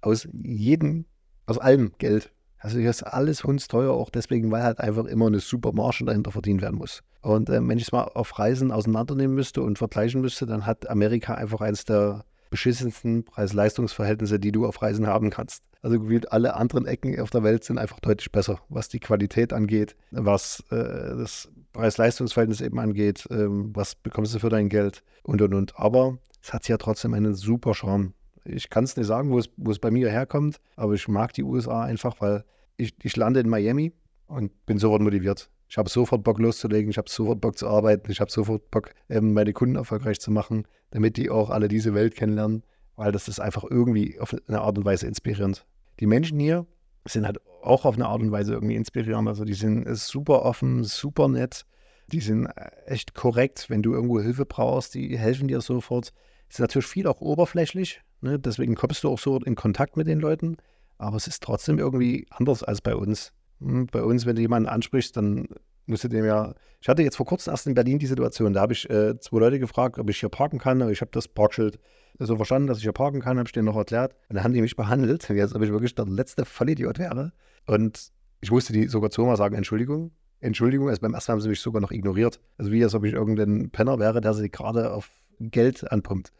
aus 0.00 0.26
jedem, 0.32 1.04
aus 1.44 1.58
allem 1.58 1.92
Geld. 1.98 2.32
Also 2.64 2.78
hier 2.78 2.88
ist 2.88 3.02
alles 3.02 3.44
hundsteuer, 3.44 3.92
auch 3.92 4.08
deswegen, 4.08 4.50
weil 4.50 4.62
halt 4.62 4.80
einfach 4.80 5.04
immer 5.04 5.26
eine 5.26 5.40
super 5.40 5.72
Marge 5.74 6.06
dahinter 6.06 6.32
verdient 6.32 6.62
werden 6.62 6.78
muss. 6.78 7.02
Und 7.20 7.50
äh, 7.50 7.60
wenn 7.68 7.76
ich 7.76 7.84
es 7.84 7.92
mal 7.92 8.04
auf 8.04 8.38
Reisen 8.38 8.72
auseinandernehmen 8.72 9.34
müsste 9.34 9.60
und 9.60 9.76
vergleichen 9.76 10.22
müsste, 10.22 10.46
dann 10.46 10.64
hat 10.64 10.88
Amerika 10.88 11.34
einfach 11.34 11.60
eines 11.60 11.84
der 11.84 12.24
beschissensten 12.48 13.24
Preis-Leistungs-Verhältnisse, 13.24 14.40
die 14.40 14.50
du 14.50 14.64
auf 14.64 14.80
Reisen 14.80 15.06
haben 15.06 15.28
kannst. 15.28 15.62
Also 15.82 16.00
gefühlt 16.00 16.32
alle 16.32 16.54
anderen 16.54 16.86
Ecken 16.86 17.20
auf 17.20 17.28
der 17.28 17.42
Welt 17.42 17.64
sind 17.64 17.76
einfach 17.76 18.00
deutlich 18.00 18.32
besser, 18.32 18.58
was 18.70 18.88
die 18.88 18.98
Qualität 18.98 19.52
angeht, 19.52 19.94
was 20.10 20.64
äh, 20.70 20.76
das 20.76 21.50
Preis-Leistungs-Verhältnis 21.74 22.62
eben 22.62 22.80
angeht, 22.80 23.28
ähm, 23.30 23.72
was 23.74 23.94
bekommst 23.94 24.34
du 24.34 24.38
für 24.38 24.48
dein 24.48 24.70
Geld 24.70 25.04
und 25.22 25.42
und 25.42 25.52
und. 25.52 25.78
Aber 25.78 26.16
es 26.42 26.54
hat 26.54 26.66
ja 26.66 26.78
trotzdem 26.78 27.12
einen 27.12 27.34
super 27.34 27.74
Charme. 27.74 28.14
Ich 28.44 28.68
kann 28.70 28.84
es 28.84 28.96
nicht 28.96 29.06
sagen, 29.06 29.30
wo 29.30 29.38
es, 29.38 29.48
wo 29.56 29.70
es 29.70 29.78
bei 29.78 29.90
mir 29.90 30.10
herkommt, 30.10 30.60
aber 30.76 30.94
ich 30.94 31.08
mag 31.08 31.32
die 31.32 31.42
USA 31.42 31.82
einfach, 31.82 32.20
weil 32.20 32.44
ich, 32.76 32.94
ich 33.02 33.16
lande 33.16 33.40
in 33.40 33.48
Miami 33.48 33.92
und 34.26 34.66
bin 34.66 34.78
sofort 34.78 35.02
motiviert. 35.02 35.50
Ich 35.68 35.78
habe 35.78 35.88
sofort 35.88 36.22
Bock 36.22 36.38
loszulegen, 36.38 36.90
ich 36.90 36.98
habe 36.98 37.08
sofort 37.10 37.40
Bock 37.40 37.58
zu 37.58 37.66
arbeiten, 37.68 38.10
ich 38.10 38.20
habe 38.20 38.30
sofort 38.30 38.70
Bock, 38.70 38.90
ähm, 39.08 39.32
meine 39.32 39.52
Kunden 39.52 39.76
erfolgreich 39.76 40.20
zu 40.20 40.30
machen, 40.30 40.66
damit 40.90 41.16
die 41.16 41.30
auch 41.30 41.50
alle 41.50 41.68
diese 41.68 41.94
Welt 41.94 42.14
kennenlernen, 42.14 42.62
weil 42.96 43.12
das 43.12 43.28
ist 43.28 43.40
einfach 43.40 43.64
irgendwie 43.68 44.20
auf 44.20 44.36
eine 44.46 44.60
Art 44.60 44.78
und 44.78 44.84
Weise 44.84 45.06
inspirierend. 45.06 45.66
Die 46.00 46.06
Menschen 46.06 46.38
hier 46.38 46.66
sind 47.06 47.26
halt 47.26 47.40
auch 47.62 47.84
auf 47.84 47.94
eine 47.94 48.06
Art 48.06 48.20
und 48.20 48.30
Weise 48.30 48.52
irgendwie 48.54 48.76
inspirierend. 48.76 49.28
Also 49.28 49.44
die 49.44 49.54
sind 49.54 49.86
super 49.96 50.42
offen, 50.42 50.84
super 50.84 51.28
nett, 51.28 51.66
die 52.08 52.20
sind 52.20 52.46
äh, 52.46 52.70
echt 52.86 53.14
korrekt. 53.14 53.66
Wenn 53.68 53.82
du 53.82 53.94
irgendwo 53.94 54.20
Hilfe 54.20 54.46
brauchst, 54.46 54.94
die 54.94 55.18
helfen 55.18 55.48
dir 55.48 55.60
sofort. 55.60 56.12
Es 56.48 56.56
ist 56.56 56.60
natürlich 56.60 56.86
viel 56.86 57.06
auch 57.06 57.20
oberflächlich, 57.20 58.02
ne? 58.24 58.38
deswegen 58.38 58.74
kommst 58.74 59.04
du 59.04 59.10
auch 59.10 59.18
so 59.18 59.38
in 59.38 59.54
Kontakt 59.54 59.96
mit 59.96 60.06
den 60.06 60.20
Leuten 60.20 60.56
aber 60.98 61.16
es 61.16 61.26
ist 61.26 61.42
trotzdem 61.42 61.78
irgendwie 61.78 62.26
anders 62.30 62.62
als 62.62 62.80
bei 62.80 62.94
uns. 62.94 63.32
Hm, 63.60 63.86
bei 63.86 64.02
uns, 64.02 64.26
wenn 64.26 64.36
du 64.36 64.42
jemanden 64.42 64.68
ansprichst, 64.68 65.16
dann 65.16 65.46
musst 65.86 66.04
du 66.04 66.08
dem 66.08 66.24
ja. 66.24 66.54
Ich 66.80 66.88
hatte 66.88 67.02
jetzt 67.02 67.16
vor 67.16 67.26
kurzem 67.26 67.52
erst 67.52 67.66
in 67.66 67.74
Berlin 67.74 67.98
die 67.98 68.06
Situation, 68.06 68.52
da 68.52 68.60
habe 68.60 68.72
ich 68.72 68.88
äh, 68.90 69.18
zwei 69.18 69.38
Leute 69.38 69.58
gefragt, 69.58 69.98
ob 69.98 70.08
ich 70.10 70.20
hier 70.20 70.28
parken 70.28 70.58
kann, 70.58 70.86
ich 70.90 71.00
habe 71.00 71.10
das 71.12 71.28
Parkschild 71.28 71.78
so 72.18 72.36
verstanden, 72.36 72.68
dass 72.68 72.78
ich 72.78 72.84
hier 72.84 72.92
parken 72.92 73.20
kann, 73.20 73.38
habe 73.38 73.48
ich 73.48 73.52
denen 73.52 73.66
noch 73.66 73.76
erklärt. 73.76 74.14
Und 74.28 74.36
dann 74.36 74.44
haben 74.44 74.52
die 74.52 74.60
mich 74.60 74.76
behandelt, 74.76 75.28
als 75.30 75.54
ob 75.54 75.62
ich 75.62 75.70
wirklich 75.70 75.94
der 75.94 76.06
letzte 76.06 76.44
Vollidiot 76.44 76.98
wäre. 76.98 77.32
Und 77.66 78.12
ich 78.40 78.50
musste 78.50 78.72
die 78.72 78.86
sogar 78.86 79.10
zweimal 79.10 79.36
sagen, 79.36 79.56
Entschuldigung. 79.56 80.12
Entschuldigung, 80.40 80.88
also 80.88 81.00
beim 81.00 81.14
ersten 81.14 81.32
Mal 81.32 81.34
haben 81.34 81.40
sie 81.40 81.48
mich 81.48 81.60
sogar 81.60 81.80
noch 81.80 81.90
ignoriert. 81.90 82.38
Also 82.58 82.70
wie 82.70 82.84
als 82.84 82.94
ob 82.94 83.04
ich 83.04 83.14
irgendein 83.14 83.70
Penner 83.70 83.98
wäre, 83.98 84.20
der 84.20 84.34
sie 84.34 84.50
gerade 84.50 84.92
auf 84.92 85.10
Geld 85.40 85.90
anpumpt. 85.90 86.32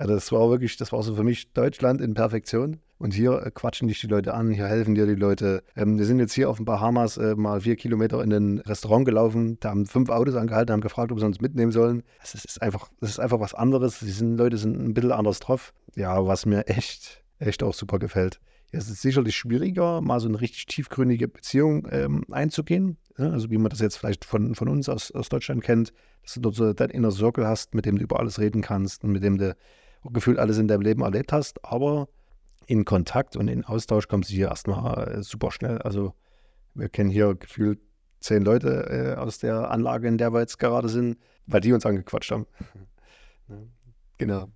Also 0.00 0.14
das 0.14 0.32
war 0.32 0.48
wirklich, 0.48 0.78
das 0.78 0.92
war 0.92 1.02
so 1.02 1.14
für 1.14 1.24
mich 1.24 1.52
Deutschland 1.52 2.00
in 2.00 2.14
Perfektion. 2.14 2.78
Und 2.96 3.12
hier 3.12 3.42
äh, 3.44 3.50
quatschen 3.50 3.86
dich 3.86 4.00
die 4.00 4.06
Leute 4.06 4.32
an, 4.32 4.50
hier 4.50 4.64
helfen 4.64 4.94
dir 4.94 5.04
die 5.04 5.14
Leute. 5.14 5.62
Ähm, 5.76 5.98
wir 5.98 6.06
sind 6.06 6.18
jetzt 6.20 6.32
hier 6.32 6.48
auf 6.48 6.56
den 6.56 6.64
Bahamas 6.64 7.18
äh, 7.18 7.34
mal 7.36 7.60
vier 7.60 7.76
Kilometer 7.76 8.24
in 8.24 8.32
ein 8.32 8.58
Restaurant 8.60 9.04
gelaufen. 9.04 9.58
Da 9.60 9.68
haben 9.68 9.84
fünf 9.84 10.08
Autos 10.08 10.36
angehalten, 10.36 10.72
haben 10.72 10.80
gefragt, 10.80 11.12
ob 11.12 11.20
sie 11.20 11.26
uns 11.26 11.42
mitnehmen 11.42 11.70
sollen. 11.70 12.02
Das 12.22 12.34
ist 12.34 12.62
einfach, 12.62 12.88
das 13.00 13.10
ist 13.10 13.20
einfach 13.20 13.40
was 13.40 13.52
anderes. 13.52 13.98
Die 13.98 14.10
sind, 14.10 14.38
Leute 14.38 14.56
sind 14.56 14.80
ein 14.80 14.94
bisschen 14.94 15.12
anders 15.12 15.38
drauf. 15.38 15.74
Ja, 15.96 16.26
was 16.26 16.46
mir 16.46 16.66
echt, 16.66 17.22
echt 17.38 17.62
auch 17.62 17.74
super 17.74 17.98
gefällt. 17.98 18.40
Ja, 18.72 18.78
es 18.78 18.88
ist 18.88 19.02
sicherlich 19.02 19.36
schwieriger, 19.36 20.00
mal 20.00 20.18
so 20.18 20.28
eine 20.28 20.40
richtig 20.40 20.64
tiefgründige 20.64 21.28
Beziehung 21.28 21.86
ähm, 21.90 22.24
einzugehen. 22.30 22.96
Ja, 23.18 23.28
also 23.32 23.50
wie 23.50 23.58
man 23.58 23.68
das 23.68 23.80
jetzt 23.80 23.98
vielleicht 23.98 24.24
von, 24.24 24.54
von 24.54 24.68
uns 24.68 24.88
aus, 24.88 25.10
aus 25.10 25.28
Deutschland 25.28 25.62
kennt, 25.62 25.92
dass 26.22 26.34
du 26.34 26.40
dort 26.40 26.54
so 26.54 26.72
dein 26.72 26.88
Inner 26.88 27.10
Circle 27.10 27.46
hast, 27.46 27.74
mit 27.74 27.84
dem 27.84 27.98
du 27.98 28.04
über 28.04 28.18
alles 28.18 28.38
reden 28.38 28.62
kannst 28.62 29.04
und 29.04 29.12
mit 29.12 29.22
dem 29.22 29.36
du 29.36 29.54
gefühlt 30.04 30.38
alles 30.38 30.58
in 30.58 30.68
deinem 30.68 30.82
Leben 30.82 31.02
erlebt 31.02 31.32
hast. 31.32 31.64
Aber 31.64 32.08
in 32.66 32.84
Kontakt 32.84 33.36
und 33.36 33.48
in 33.48 33.64
Austausch 33.64 34.08
kommt 34.08 34.26
sie 34.26 34.36
hier 34.36 34.48
erstmal 34.48 35.08
äh, 35.08 35.22
super 35.22 35.50
schnell. 35.50 35.78
Also 35.78 36.14
wir 36.74 36.88
kennen 36.88 37.10
hier 37.10 37.34
gefühlt 37.34 37.80
zehn 38.20 38.42
Leute 38.42 39.16
äh, 39.16 39.18
aus 39.18 39.38
der 39.38 39.70
Anlage, 39.70 40.08
in 40.08 40.18
der 40.18 40.32
wir 40.32 40.40
jetzt 40.40 40.58
gerade 40.58 40.88
sind, 40.88 41.18
weil 41.46 41.60
die 41.60 41.72
uns 41.72 41.84
angequatscht 41.86 42.30
haben. 42.30 42.46
genau. 44.18 44.48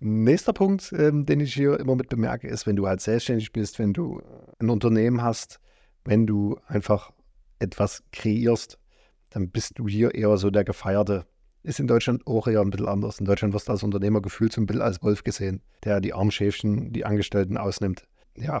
Nächster 0.00 0.52
Punkt, 0.52 0.92
ähm, 0.96 1.24
den 1.24 1.40
ich 1.40 1.54
hier 1.54 1.78
immer 1.78 1.94
mit 1.94 2.08
bemerke, 2.08 2.48
ist, 2.48 2.66
wenn 2.66 2.76
du 2.76 2.86
halt 2.86 3.00
selbstständig 3.00 3.52
bist, 3.52 3.78
wenn 3.78 3.92
du 3.92 4.20
ein 4.58 4.68
Unternehmen 4.68 5.22
hast, 5.22 5.60
wenn 6.04 6.26
du 6.26 6.58
einfach 6.66 7.12
etwas 7.58 8.02
kreierst, 8.12 8.78
dann 9.30 9.50
bist 9.50 9.78
du 9.78 9.88
hier 9.88 10.14
eher 10.14 10.36
so 10.36 10.50
der 10.50 10.64
Gefeierte 10.64 11.26
ist 11.64 11.80
in 11.80 11.86
Deutschland 11.86 12.26
auch 12.26 12.46
eher 12.46 12.60
ein 12.60 12.70
bisschen 12.70 12.86
anders. 12.86 13.18
In 13.18 13.24
Deutschland 13.24 13.54
wirst 13.54 13.68
du 13.68 13.72
als 13.72 13.82
Unternehmer 13.82 14.20
gefühlt 14.20 14.52
zum 14.52 14.66
Bild 14.66 14.80
als 14.80 15.02
Wolf 15.02 15.24
gesehen, 15.24 15.62
der 15.82 16.00
die 16.00 16.12
Armschäfchen, 16.12 16.92
die 16.92 17.04
Angestellten 17.04 17.56
ausnimmt. 17.56 18.06
Ja, 18.36 18.60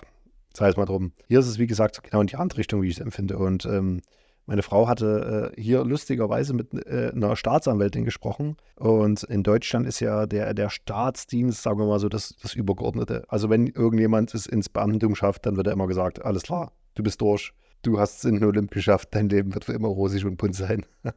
sei 0.54 0.68
es 0.68 0.76
mal 0.76 0.86
drum. 0.86 1.12
Hier 1.28 1.38
ist 1.38 1.46
es, 1.46 1.58
wie 1.58 1.66
gesagt, 1.66 2.02
genau 2.02 2.22
in 2.22 2.26
die 2.26 2.36
andere 2.36 2.58
Richtung, 2.58 2.82
wie 2.82 2.88
ich 2.88 2.96
es 2.96 3.00
empfinde. 3.00 3.36
Und 3.38 3.66
ähm, 3.66 4.00
meine 4.46 4.62
Frau 4.62 4.88
hatte 4.88 5.52
äh, 5.54 5.60
hier 5.60 5.84
lustigerweise 5.84 6.54
mit 6.54 6.72
äh, 6.74 7.12
einer 7.14 7.36
Staatsanwältin 7.36 8.04
gesprochen. 8.04 8.56
Und 8.76 9.22
in 9.24 9.42
Deutschland 9.42 9.86
ist 9.86 10.00
ja 10.00 10.26
der, 10.26 10.54
der 10.54 10.70
Staatsdienst, 10.70 11.62
sagen 11.62 11.78
wir 11.78 11.86
mal 11.86 12.00
so, 12.00 12.08
das, 12.08 12.36
das 12.40 12.54
Übergeordnete. 12.54 13.24
Also 13.28 13.50
wenn 13.50 13.66
irgendjemand 13.66 14.34
es 14.34 14.46
ins 14.46 14.68
Beamtentum 14.68 15.14
schafft, 15.14 15.44
dann 15.46 15.56
wird 15.56 15.66
er 15.66 15.72
immer 15.72 15.86
gesagt, 15.86 16.24
alles 16.24 16.42
klar, 16.42 16.72
du 16.94 17.02
bist 17.02 17.20
durch. 17.20 17.52
Du 17.82 17.98
hast 17.98 18.18
es 18.18 18.24
in 18.24 18.36
den 18.36 18.44
Olymp 18.44 18.70
geschafft, 18.70 19.08
dein 19.12 19.28
Leben 19.28 19.52
wird 19.52 19.66
für 19.66 19.74
immer 19.74 19.88
rosig 19.88 20.24
und 20.24 20.38
bunt 20.38 20.54
sein. 20.54 20.86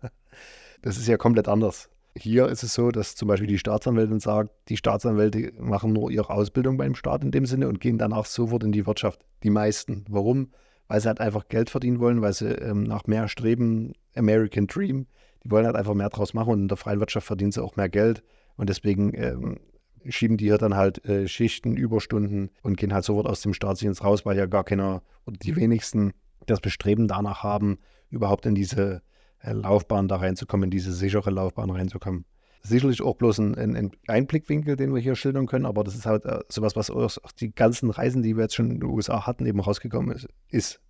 Das 0.81 0.97
ist 0.97 1.07
ja 1.07 1.17
komplett 1.17 1.47
anders. 1.47 1.89
Hier 2.15 2.47
ist 2.47 2.63
es 2.63 2.73
so, 2.73 2.89
dass 2.89 3.15
zum 3.15 3.27
Beispiel 3.27 3.47
die 3.47 3.59
Staatsanwältin 3.59 4.19
sagt, 4.19 4.51
die 4.69 4.77
Staatsanwälte 4.77 5.53
machen 5.59 5.93
nur 5.93 6.09
ihre 6.09 6.31
Ausbildung 6.31 6.77
beim 6.77 6.95
Staat 6.95 7.23
in 7.23 7.31
dem 7.31 7.45
Sinne 7.45 7.67
und 7.67 7.79
gehen 7.79 7.97
danach 7.97 8.25
sofort 8.25 8.63
in 8.63 8.71
die 8.71 8.87
Wirtschaft. 8.87 9.23
Die 9.43 9.51
meisten. 9.51 10.05
Warum? 10.09 10.49
weil 10.87 11.01
sie 11.01 11.07
halt 11.07 11.19
einfach 11.19 11.47
Geld 11.49 11.69
verdienen 11.69 11.99
wollen, 11.99 12.21
weil 12.21 12.33
sie 12.33 12.49
ähm, 12.49 12.83
nach 12.83 13.05
mehr 13.07 13.27
streben, 13.27 13.93
American 14.15 14.67
Dream. 14.67 15.07
Die 15.43 15.51
wollen 15.51 15.65
halt 15.65 15.75
einfach 15.75 15.93
mehr 15.93 16.09
draus 16.09 16.33
machen 16.33 16.53
und 16.53 16.61
in 16.61 16.67
der 16.67 16.77
freien 16.77 16.99
Wirtschaft 16.99 17.27
verdienen 17.27 17.51
sie 17.51 17.63
auch 17.63 17.75
mehr 17.75 17.89
Geld. 17.89 18.23
Und 18.55 18.69
deswegen 18.69 19.13
ähm, 19.13 19.59
schieben 20.07 20.37
die 20.37 20.45
hier 20.45 20.57
dann 20.57 20.75
halt 20.75 21.03
äh, 21.05 21.27
Schichten, 21.27 21.75
Überstunden 21.75 22.49
und 22.63 22.77
gehen 22.77 22.93
halt 22.93 23.05
sofort 23.05 23.27
aus 23.27 23.41
dem 23.41 23.53
Staatsdienst 23.53 24.03
raus, 24.03 24.25
weil 24.25 24.37
ja 24.37 24.45
gar 24.45 24.63
keiner 24.63 25.03
oder 25.25 25.37
die 25.37 25.55
wenigsten 25.55 26.13
das 26.45 26.61
Bestreben 26.61 27.07
danach 27.07 27.43
haben, 27.43 27.77
überhaupt 28.09 28.45
in 28.45 28.55
diese 28.55 29.01
Laufbahn 29.43 30.07
da 30.07 30.17
reinzukommen, 30.17 30.65
in 30.65 30.71
diese 30.71 30.93
sichere 30.93 31.29
Laufbahn 31.29 31.69
reinzukommen. 31.69 32.25
Sicherlich 32.63 33.01
auch 33.01 33.15
bloß 33.15 33.39
ein, 33.39 33.55
ein 33.55 33.91
Einblickwinkel, 34.07 34.75
den 34.75 34.93
wir 34.93 35.01
hier 35.01 35.15
schildern 35.15 35.45
können, 35.45 35.65
aber 35.65 35.83
das 35.83 35.95
ist 35.95 36.05
halt 36.05 36.25
äh, 36.25 36.39
sowas, 36.49 36.75
was 36.75 36.89
aus 36.89 37.19
die 37.39 37.53
ganzen 37.53 37.89
Reisen, 37.91 38.23
die 38.23 38.35
wir 38.35 38.43
jetzt 38.43 38.55
schon 38.55 38.71
in 38.71 38.79
den 38.79 38.89
USA 38.89 39.25
hatten, 39.25 39.45
eben 39.45 39.59
rausgekommen 39.59 40.15
ist. 40.15 40.27
ist. 40.49 40.81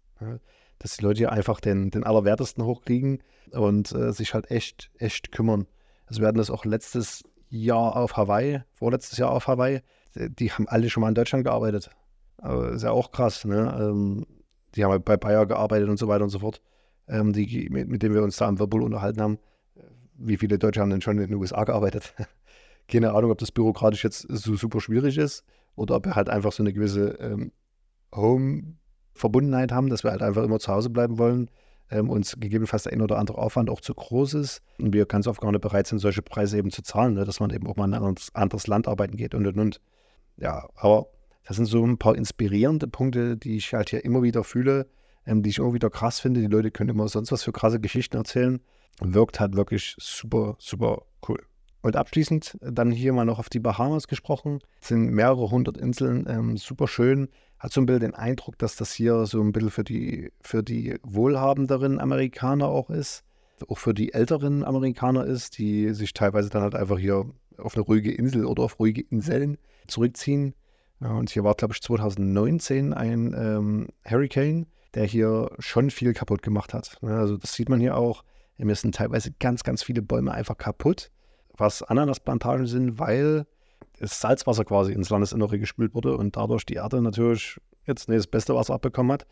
Dass 0.80 0.98
die 0.98 1.04
Leute 1.04 1.20
hier 1.20 1.32
einfach 1.32 1.60
den, 1.60 1.92
den 1.92 2.04
Allerwertesten 2.04 2.64
hochkriegen 2.64 3.22
und 3.52 3.92
äh, 3.92 4.12
sich 4.12 4.34
halt 4.34 4.50
echt, 4.50 4.90
echt 4.98 5.32
kümmern. 5.32 5.68
Also 6.08 6.22
wir 6.22 6.28
hatten 6.28 6.38
das 6.38 6.50
auch 6.50 6.66
letztes 6.66 7.24
Jahr 7.50 7.96
auf 7.96 8.18
Hawaii, 8.18 8.62
vorletztes 8.74 9.18
Jahr 9.18 9.32
auf 9.32 9.48
Hawaii. 9.48 9.82
Die 10.16 10.52
haben 10.52 10.68
alle 10.68 10.90
schon 10.90 11.02
mal 11.02 11.10
in 11.10 11.16
Deutschland 11.16 11.44
gearbeitet. 11.44 11.92
Aber 12.38 12.72
ist 12.72 12.84
ja 12.84 12.92
auch 12.92 13.12
krass, 13.12 13.46
ne? 13.46 13.76
Ähm, 13.80 14.26
die 14.76 14.84
haben 14.84 14.92
halt 14.92 15.06
bei 15.06 15.18
Bayer 15.18 15.46
gearbeitet 15.46 15.90
und 15.90 15.98
so 15.98 16.08
weiter 16.08 16.24
und 16.24 16.30
so 16.30 16.40
fort, 16.40 16.62
ähm, 17.08 17.34
die, 17.34 17.70
mit, 17.70 17.88
mit 17.88 18.04
denen 18.04 18.16
wir 18.16 18.24
uns 18.24 18.38
da 18.38 18.48
am 18.48 18.60
Whirlpool 18.60 18.84
unterhalten 18.84 19.22
haben. 19.22 19.40
Wie 20.16 20.38
viele 20.38 20.58
Deutsche 20.58 20.82
haben 20.82 20.90
denn 20.90 21.02
schon 21.02 21.20
in 21.20 21.28
den 21.28 21.36
USA 21.36 21.64
gearbeitet? 21.64 22.14
Keine 22.88 23.14
Ahnung, 23.14 23.32
ob 23.32 23.38
das 23.38 23.52
bürokratisch 23.52 24.04
jetzt 24.04 24.22
so 24.22 24.56
super 24.56 24.80
schwierig 24.80 25.18
ist 25.18 25.44
oder 25.76 25.96
ob 25.96 26.06
wir 26.06 26.16
halt 26.16 26.30
einfach 26.30 26.52
so 26.52 26.64
eine 26.64 26.74
gewisse 26.74 27.10
ähm, 27.20 27.52
Home-Verbundenheit 28.16 29.72
haben, 29.72 29.90
dass 29.90 30.04
wir 30.04 30.12
halt 30.12 30.22
einfach 30.22 30.44
immer 30.44 30.60
zu 30.60 30.72
Hause 30.72 30.90
bleiben 30.90 31.18
wollen, 31.18 31.50
ähm, 31.92 32.10
uns 32.10 32.38
gegebenenfalls 32.40 32.84
der 32.84 32.94
ein 32.94 33.02
oder 33.02 33.18
andere 33.18 33.38
Aufwand 33.38 33.70
auch 33.70 33.82
zu 33.82 33.94
groß 33.94 34.34
ist 34.36 34.62
und 34.80 34.94
wir 34.94 35.06
ganz 35.06 35.28
oft 35.28 35.42
gar 35.42 35.52
nicht 35.52 35.62
bereit 35.62 35.88
sind, 35.88 36.00
solche 36.00 36.22
Preise 36.22 36.58
eben 36.58 36.72
zu 36.72 36.82
zahlen, 36.82 37.14
ne? 37.14 37.26
dass 37.26 37.40
man 37.40 37.50
eben 37.52 37.68
auch 37.68 37.76
mal 37.76 37.86
in 37.86 37.94
ein 37.94 38.04
anderes, 38.04 38.34
anderes 38.34 38.68
Land 38.68 38.88
arbeiten 38.88 39.18
geht 39.18 39.36
und 39.36 39.46
und 39.48 39.60
und. 39.60 39.82
Ja, 40.38 40.68
aber 40.76 41.08
das 41.46 41.56
sind 41.56 41.66
so 41.66 41.86
ein 41.86 41.98
paar 41.98 42.16
inspirierende 42.16 42.88
Punkte, 42.88 43.38
die 43.38 43.58
ich 43.58 43.74
halt 43.74 43.90
hier 43.90 44.04
immer 44.04 44.22
wieder 44.22 44.44
fühle, 44.44 44.88
ähm, 45.28 45.44
die 45.44 45.52
ich 45.52 45.60
immer 45.60 45.74
wieder 45.74 45.90
krass 45.90 46.20
finde. 46.20 46.42
Die 46.42 46.48
Leute 46.48 46.72
können 46.72 46.90
immer 46.90 47.08
sonst 47.08 47.32
was 47.32 47.44
für 47.44 47.52
krasse 47.52 47.80
Geschichten 47.80 48.18
erzählen. 48.18 48.60
Wirkt 49.00 49.40
halt 49.40 49.56
wirklich 49.56 49.96
super, 50.00 50.56
super 50.58 51.04
cool. 51.28 51.40
Und 51.82 51.96
abschließend 51.96 52.58
dann 52.62 52.92
hier 52.92 53.14
mal 53.14 53.26
noch 53.26 53.40
auf 53.40 53.50
die 53.50 53.60
Bahamas 53.60 54.08
gesprochen. 54.08 54.60
Es 54.82 54.88
sind 54.88 55.12
mehrere 55.12 55.52
hundert 55.52 55.78
Inseln, 55.78 56.26
ähm, 56.28 56.58
super 56.58 56.88
schön. 56.88 57.30
Hat 57.60 57.72
so 57.72 57.82
ein 57.82 57.86
bisschen 57.86 58.02
den 58.02 58.16
Eindruck, 58.16 58.58
dass 58.58 58.76
das 58.76 58.94
hier 58.94 59.26
so 59.26 59.42
ein 59.42 59.52
bisschen 59.52 59.70
für 59.70 59.84
die, 59.84 60.32
für 60.42 60.64
die 60.64 60.98
wohlhabenderen 61.04 62.00
Amerikaner 62.00 62.68
auch 62.68 62.90
ist. 62.90 63.24
Auch 63.68 63.78
für 63.78 63.94
die 63.94 64.14
älteren 64.14 64.64
Amerikaner 64.64 65.26
ist, 65.26 65.58
die 65.58 65.94
sich 65.94 66.14
teilweise 66.14 66.50
dann 66.50 66.62
halt 66.62 66.76
einfach 66.76 67.00
hier 67.00 67.26
auf 67.58 67.76
eine 67.76 67.84
ruhige 67.84 68.12
Insel 68.12 68.46
oder 68.46 68.64
auf 68.64 68.80
ruhige 68.80 69.02
Inseln 69.02 69.58
zurückziehen. 69.88 70.54
Und 71.00 71.30
hier 71.30 71.44
war, 71.44 71.56
glaube 71.56 71.74
ich, 71.74 71.82
2019 71.82 72.94
ein 72.94 73.34
ähm, 73.38 73.88
Hurricane, 74.04 74.66
der 74.98 75.06
hier 75.06 75.52
schon 75.60 75.92
viel 75.92 76.14
kaputt 76.14 76.42
gemacht 76.42 76.74
hat. 76.74 76.98
Ja, 77.04 77.20
also 77.20 77.38
das 77.38 77.54
sieht 77.54 77.70
man 77.70 77.80
hier 77.80 77.96
auch. 77.96 78.24
Hier 78.56 78.76
sind 78.76 78.96
teilweise 78.96 79.32
ganz, 79.40 79.64
ganz 79.64 79.84
viele 79.84 80.02
Bäume 80.02 80.32
einfach 80.32 80.58
kaputt, 80.58 81.12
was 81.56 81.84
Ananasplantagen 81.84 82.66
sind, 82.66 82.98
weil 82.98 83.46
das 84.00 84.20
Salzwasser 84.20 84.66
quasi 84.66 84.94
ins 84.94 85.12
Landesinnere 85.12 85.60
gespült 85.60 85.94
wurde 85.94 86.18
und 86.18 86.36
dadurch 86.36 86.66
die 86.66 86.74
Erde 86.74 87.00
natürlich 87.04 87.60
jetzt 87.86 88.10
nicht 88.10 88.18
das 88.18 88.28
beste 88.28 88.56
Wasser 88.56 88.74
abbekommen 88.74 89.12
hat. 89.12 89.28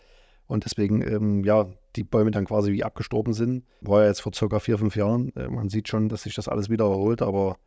Und 0.45 0.65
deswegen, 0.65 1.01
ähm, 1.01 1.43
ja, 1.43 1.65
die 1.95 2.03
Bäume 2.03 2.29
dann 2.29 2.45
quasi 2.45 2.71
wie 2.71 2.83
abgestorben 2.83 3.33
sind. 3.33 3.65
War 3.81 4.03
ja 4.03 4.09
jetzt 4.09 4.21
vor 4.21 4.33
circa 4.35 4.59
vier, 4.59 4.77
fünf 4.77 4.95
Jahren. 4.95 5.35
Äh, 5.35 5.47
man 5.47 5.69
sieht 5.69 5.87
schon, 5.87 6.09
dass 6.09 6.21
sich 6.21 6.35
das 6.35 6.47
alles 6.47 6.69
wieder 6.69 6.85
erholt, 6.85 7.23
aber 7.23 7.57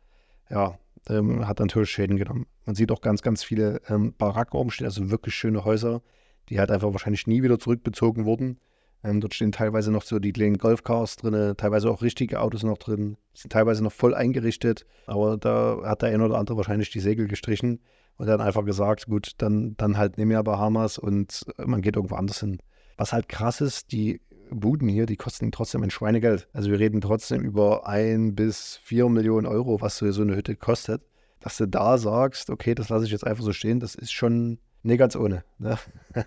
ja, 0.49 0.79
ähm, 1.09 1.45
hat 1.45 1.59
natürlich 1.59 1.89
Schäden 1.89 2.15
genommen. 2.15 2.45
Man 2.65 2.75
sieht 2.75 2.93
auch 2.93 3.01
ganz, 3.01 3.21
ganz 3.21 3.43
viele 3.43 3.81
ähm, 3.89 4.13
Baracken 4.17 4.57
rumstehen, 4.57 4.85
also 4.85 5.11
wirklich 5.11 5.35
schöne 5.35 5.65
Häuser, 5.65 6.01
die 6.49 6.59
halt 6.59 6.71
einfach 6.71 6.91
wahrscheinlich 6.91 7.27
nie 7.27 7.43
wieder 7.43 7.59
zurückbezogen 7.59 8.25
wurden. 8.25 8.59
Ähm, 9.03 9.21
dort 9.21 9.33
stehen 9.33 9.51
teilweise 9.51 9.91
noch 9.91 10.03
so 10.03 10.19
die 10.19 10.33
kleinen 10.33 10.57
Golfcars 10.57 11.15
drin, 11.15 11.53
teilweise 11.55 11.89
auch 11.89 12.01
richtige 12.01 12.41
Autos 12.41 12.63
noch 12.63 12.77
drin, 12.77 13.17
sind 13.33 13.51
teilweise 13.53 13.83
noch 13.83 13.93
voll 13.93 14.13
eingerichtet, 14.13 14.85
aber 15.07 15.37
da 15.37 15.79
hat 15.85 16.01
der 16.01 16.09
ein 16.09 16.21
oder 16.21 16.37
andere 16.37 16.57
wahrscheinlich 16.57 16.89
die 16.89 16.99
Segel 16.99 17.27
gestrichen 17.27 17.79
und 18.17 18.27
dann 18.27 18.41
einfach 18.41 18.65
gesagt, 18.65 19.05
gut, 19.05 19.31
dann, 19.37 19.75
dann 19.77 19.97
halt 19.97 20.17
nehmen 20.17 20.31
wir 20.31 20.43
Bahamas 20.43 20.97
und 20.97 21.45
man 21.65 21.81
geht 21.81 21.95
irgendwo 21.95 22.15
anders 22.15 22.41
hin. 22.41 22.59
Was 22.97 23.13
halt 23.13 23.29
krass 23.29 23.61
ist, 23.61 23.93
die 23.93 24.19
Buden 24.51 24.89
hier, 24.89 25.05
die 25.05 25.15
kosten 25.15 25.51
trotzdem 25.51 25.83
ein 25.83 25.91
Schweinegeld. 25.91 26.49
Also 26.51 26.69
wir 26.69 26.79
reden 26.79 26.99
trotzdem 26.99 27.41
über 27.41 27.87
ein 27.87 28.35
bis 28.35 28.77
vier 28.83 29.07
Millionen 29.07 29.47
Euro, 29.47 29.79
was 29.79 29.97
so 29.97 30.21
eine 30.21 30.35
Hütte 30.35 30.55
kostet. 30.55 31.01
Dass 31.39 31.55
du 31.55 31.67
da 31.67 31.97
sagst, 31.97 32.49
okay, 32.49 32.75
das 32.75 32.89
lasse 32.89 33.05
ich 33.05 33.11
jetzt 33.11 33.25
einfach 33.25 33.43
so 33.43 33.53
stehen, 33.53 33.79
das 33.79 33.95
ist 33.95 34.11
schon 34.11 34.59
nicht 34.83 34.97
ganz 34.97 35.15
ohne. 35.15 35.45
Ne? 35.57 35.77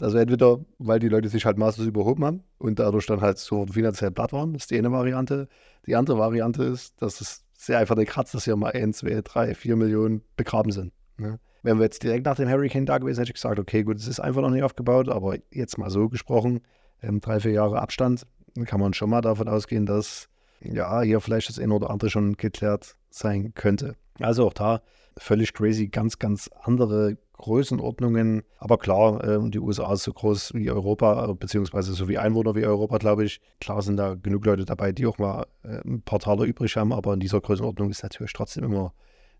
Also 0.00 0.16
entweder, 0.16 0.58
weil 0.78 0.98
die 0.98 1.08
Leute 1.08 1.28
sich 1.28 1.44
halt 1.44 1.58
maßlos 1.58 1.86
überhoben 1.86 2.24
haben 2.24 2.44
und 2.58 2.78
dadurch 2.78 3.06
dann 3.06 3.20
halt 3.20 3.38
so 3.38 3.66
finanziell 3.66 4.10
platt 4.10 4.32
waren, 4.32 4.54
das 4.54 4.62
ist 4.62 4.70
die 4.70 4.78
eine 4.78 4.90
Variante. 4.90 5.48
Die 5.86 5.94
andere 5.94 6.18
Variante 6.18 6.64
ist, 6.64 7.00
dass 7.02 7.20
es 7.20 7.44
sehr 7.52 7.78
einfach 7.78 7.94
der 7.94 8.06
Kratz, 8.06 8.32
dass 8.32 8.44
hier 8.44 8.56
mal 8.56 8.72
1, 8.72 8.98
2, 8.98 9.20
3, 9.22 9.54
4 9.54 9.76
Millionen 9.76 10.22
begraben 10.36 10.72
sind. 10.72 10.92
Ne? 11.18 11.38
Wenn 11.62 11.78
wir 11.78 11.84
jetzt 11.84 12.02
direkt 12.02 12.24
nach 12.24 12.36
dem 12.36 12.48
Hurricane 12.48 12.86
da 12.86 12.98
gewesen, 12.98 13.20
hätte 13.20 13.30
ich 13.30 13.34
gesagt, 13.34 13.58
okay, 13.58 13.82
gut, 13.82 13.96
es 13.96 14.06
ist 14.06 14.20
einfach 14.20 14.40
noch 14.40 14.50
nicht 14.50 14.62
aufgebaut, 14.62 15.08
aber 15.08 15.36
jetzt 15.50 15.78
mal 15.78 15.90
so 15.90 16.08
gesprochen, 16.08 16.60
ähm, 17.02 17.20
drei, 17.20 17.40
vier 17.40 17.52
Jahre 17.52 17.80
Abstand, 17.80 18.26
kann 18.64 18.80
man 18.80 18.94
schon 18.94 19.10
mal 19.10 19.20
davon 19.20 19.48
ausgehen, 19.48 19.84
dass 19.84 20.28
ja, 20.60 21.02
hier 21.02 21.20
vielleicht 21.20 21.48
das 21.48 21.58
eine 21.58 21.74
oder 21.74 21.90
andere 21.90 22.08
schon 22.08 22.36
geklärt 22.36 22.96
sein 23.10 23.52
könnte. 23.54 23.94
Also 24.20 24.46
auch 24.46 24.54
da 24.54 24.80
völlig 25.18 25.52
crazy, 25.52 25.88
ganz, 25.88 26.18
ganz 26.18 26.50
andere 26.62 27.16
Größenordnungen. 27.36 28.42
Aber 28.58 28.78
klar, 28.78 29.22
äh, 29.24 29.50
die 29.50 29.60
USA 29.60 29.92
ist 29.92 30.04
so 30.04 30.12
groß 30.12 30.54
wie 30.54 30.70
Europa, 30.70 31.32
beziehungsweise 31.34 31.92
so 31.92 32.08
wie 32.08 32.18
Einwohner 32.18 32.54
wie 32.54 32.66
Europa, 32.66 32.98
glaube 32.98 33.24
ich. 33.24 33.40
Klar 33.60 33.82
sind 33.82 33.96
da 33.96 34.14
genug 34.14 34.44
Leute 34.44 34.64
dabei, 34.64 34.92
die 34.92 35.06
auch 35.06 35.18
mal 35.18 35.46
äh, 35.62 35.80
ein 35.84 36.02
paar 36.02 36.18
Taler 36.18 36.44
übrig 36.44 36.76
haben, 36.76 36.92
aber 36.92 37.14
in 37.14 37.20
dieser 37.20 37.40
Größenordnung 37.40 37.90
ist 37.90 38.02
natürlich 38.02 38.32
trotzdem 38.32 38.64
immer 38.64 38.92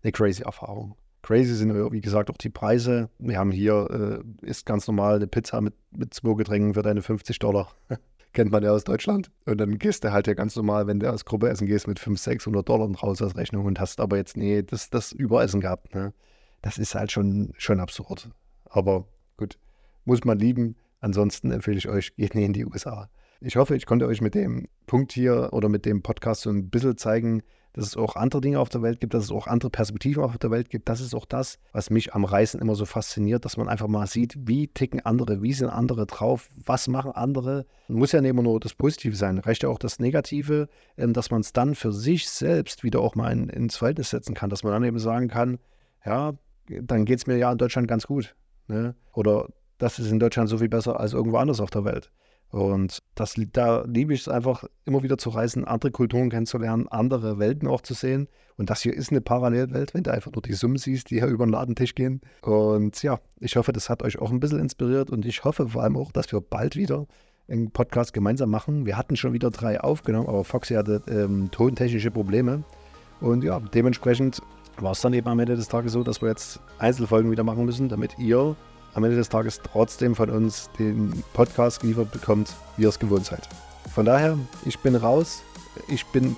eine 0.03 0.11
crazy 0.11 0.43
Erfahrung. 0.43 0.95
Crazy 1.23 1.55
sind, 1.55 1.73
wie 1.91 2.01
gesagt, 2.01 2.29
auch 2.29 2.37
die 2.37 2.49
Preise. 2.49 3.09
Wir 3.19 3.37
haben 3.37 3.51
hier, 3.51 4.23
äh, 4.41 4.45
ist 4.45 4.65
ganz 4.65 4.87
normal 4.87 5.15
eine 5.15 5.27
Pizza 5.27 5.59
mit, 5.59 5.73
mit 5.91 6.13
zwei 6.13 6.35
Getränken 6.35 6.73
für 6.73 6.83
deine 6.83 7.01
50 7.01 7.39
Dollar. 7.39 7.69
Kennt 8.33 8.51
man 8.51 8.63
ja 8.63 8.71
aus 8.71 8.83
Deutschland. 8.83 9.31
Und 9.45 9.57
dann 9.57 9.77
gehst 9.77 10.03
du 10.03 10.11
halt 10.11 10.27
ja 10.27 10.35
ganz 10.35 10.55
normal, 10.55 10.87
wenn 10.87 10.99
du 10.99 11.11
aus 11.11 11.25
Gruppe 11.25 11.49
essen 11.49 11.65
gehst, 11.65 11.87
mit 11.87 11.99
500, 11.99 12.23
600 12.23 12.69
Dollar 12.69 12.89
raus 12.95 13.21
als 13.21 13.35
Rechnung 13.35 13.65
und 13.65 13.79
hast 13.79 13.99
aber 13.99 14.15
jetzt, 14.15 14.37
nee, 14.37 14.61
das, 14.61 14.89
das 14.89 15.11
Überessen 15.11 15.59
gehabt. 15.59 15.95
Ne? 15.95 16.13
Das 16.67 16.77
ist 16.77 16.95
halt 16.95 17.13
schon, 17.13 17.53
schon 17.57 17.79
absurd. 17.79 18.29
Aber 18.65 19.07
gut, 19.37 19.57
muss 20.03 20.25
man 20.25 20.37
lieben. 20.37 20.75
Ansonsten 20.99 21.51
empfehle 21.51 21.77
ich 21.77 21.87
euch, 21.87 22.13
geht 22.17 22.35
nie 22.35 22.43
in 22.43 22.51
die 22.51 22.65
USA. 22.65 23.09
Ich 23.39 23.55
hoffe, 23.55 23.73
ich 23.77 23.85
konnte 23.85 24.05
euch 24.05 24.19
mit 24.19 24.35
dem 24.35 24.67
Punkt 24.85 25.13
hier 25.13 25.53
oder 25.53 25.69
mit 25.69 25.85
dem 25.85 26.03
Podcast 26.03 26.41
so 26.41 26.49
ein 26.49 26.69
bisschen 26.69 26.97
zeigen, 26.97 27.41
dass 27.71 27.85
es 27.85 27.95
auch 27.95 28.17
andere 28.17 28.41
Dinge 28.41 28.59
auf 28.59 28.67
der 28.67 28.81
Welt 28.81 28.99
gibt, 28.99 29.13
dass 29.13 29.23
es 29.23 29.31
auch 29.31 29.47
andere 29.47 29.69
Perspektiven 29.69 30.21
auf 30.21 30.37
der 30.37 30.51
Welt 30.51 30.69
gibt. 30.69 30.89
Das 30.89 30.99
ist 30.99 31.15
auch 31.15 31.23
das, 31.23 31.57
was 31.71 31.89
mich 31.89 32.13
am 32.13 32.25
Reisen 32.25 32.59
immer 32.59 32.75
so 32.75 32.83
fasziniert, 32.83 33.45
dass 33.45 33.55
man 33.55 33.69
einfach 33.69 33.87
mal 33.87 34.05
sieht, 34.05 34.35
wie 34.37 34.67
ticken 34.67 34.99
andere, 35.05 35.41
wie 35.41 35.53
sind 35.53 35.69
andere 35.69 36.05
drauf, 36.05 36.49
was 36.65 36.89
machen 36.89 37.13
andere. 37.13 37.65
Muss 37.87 38.11
ja 38.11 38.19
nicht 38.19 38.31
immer 38.31 38.43
nur 38.43 38.59
das 38.59 38.73
Positive 38.73 39.15
sein, 39.15 39.37
reicht 39.37 39.63
ja 39.63 39.69
auch 39.69 39.79
das 39.79 39.99
Negative, 39.99 40.67
ähm, 40.97 41.13
dass 41.13 41.31
man 41.31 41.39
es 41.39 41.53
dann 41.53 41.75
für 41.75 41.93
sich 41.93 42.29
selbst 42.29 42.83
wieder 42.83 42.99
auch 42.99 43.15
mal 43.15 43.31
in, 43.31 43.47
ins 43.47 43.77
Verhältnis 43.77 44.09
setzen 44.09 44.35
kann, 44.35 44.49
dass 44.49 44.63
man 44.63 44.73
dann 44.73 44.83
eben 44.83 44.99
sagen 44.99 45.29
kann, 45.29 45.59
ja, 46.05 46.33
dann 46.81 47.05
geht 47.05 47.19
es 47.19 47.27
mir 47.27 47.37
ja 47.37 47.51
in 47.51 47.57
Deutschland 47.57 47.87
ganz 47.87 48.07
gut. 48.07 48.35
Ne? 48.67 48.95
Oder 49.13 49.47
das 49.77 49.99
ist 49.99 50.11
in 50.11 50.19
Deutschland 50.19 50.49
so 50.49 50.57
viel 50.57 50.69
besser 50.69 50.99
als 50.99 51.13
irgendwo 51.13 51.37
anders 51.37 51.59
auf 51.59 51.69
der 51.69 51.85
Welt. 51.85 52.11
Und 52.49 53.03
das, 53.15 53.35
da 53.51 53.83
liebe 53.83 54.13
ich 54.13 54.21
es 54.21 54.29
einfach, 54.29 54.63
immer 54.85 55.03
wieder 55.03 55.17
zu 55.17 55.29
reisen, 55.29 55.65
andere 55.65 55.91
Kulturen 55.91 56.29
kennenzulernen, 56.29 56.87
andere 56.87 57.39
Welten 57.39 57.67
auch 57.67 57.81
zu 57.81 57.93
sehen. 57.93 58.29
Und 58.55 58.69
das 58.69 58.81
hier 58.81 58.93
ist 58.93 59.11
eine 59.11 59.21
Parallelwelt, 59.21 59.93
wenn 59.93 60.03
du 60.03 60.13
einfach 60.13 60.31
nur 60.31 60.41
die 60.41 60.53
Summen 60.53 60.77
siehst, 60.77 61.09
die 61.09 61.15
hier 61.15 61.27
über 61.27 61.45
den 61.45 61.51
Ladentisch 61.51 61.93
gehen. 61.93 62.21
Und 62.41 63.03
ja, 63.03 63.19
ich 63.39 63.57
hoffe, 63.57 63.73
das 63.73 63.89
hat 63.89 64.01
euch 64.01 64.19
auch 64.19 64.31
ein 64.31 64.39
bisschen 64.39 64.59
inspiriert. 64.59 65.09
Und 65.09 65.25
ich 65.25 65.43
hoffe 65.43 65.69
vor 65.69 65.83
allem 65.83 65.97
auch, 65.97 66.11
dass 66.11 66.31
wir 66.31 66.39
bald 66.39 66.77
wieder 66.77 67.05
einen 67.49 67.71
Podcast 67.71 68.13
gemeinsam 68.13 68.49
machen. 68.49 68.85
Wir 68.85 68.97
hatten 68.97 69.17
schon 69.17 69.33
wieder 69.33 69.51
drei 69.51 69.81
aufgenommen, 69.81 70.27
aber 70.27 70.43
Foxy 70.43 70.73
hatte 70.75 71.01
ähm, 71.09 71.49
tontechnische 71.51 72.11
Probleme. 72.11 72.63
Und 73.19 73.43
ja, 73.43 73.59
dementsprechend 73.59 74.41
war 74.81 74.91
es 74.91 75.01
dann 75.01 75.13
eben 75.13 75.27
am 75.27 75.39
Ende 75.39 75.55
des 75.55 75.67
Tages 75.67 75.93
so, 75.93 76.03
dass 76.03 76.21
wir 76.21 76.29
jetzt 76.29 76.59
Einzelfolgen 76.79 77.31
wieder 77.31 77.43
machen 77.43 77.65
müssen, 77.65 77.89
damit 77.89 78.17
ihr 78.19 78.55
am 78.93 79.03
Ende 79.03 79.15
des 79.15 79.29
Tages 79.29 79.61
trotzdem 79.61 80.15
von 80.15 80.29
uns 80.29 80.69
den 80.79 81.23
Podcast 81.33 81.81
geliefert 81.81 82.11
bekommt, 82.11 82.53
wie 82.77 82.83
ihr 82.83 82.89
es 82.89 82.99
gewohnt 82.99 83.25
seid. 83.25 83.47
Von 83.93 84.05
daher, 84.05 84.37
ich 84.65 84.79
bin 84.79 84.95
raus. 84.95 85.41
Ich 85.87 86.05
bin 86.07 86.35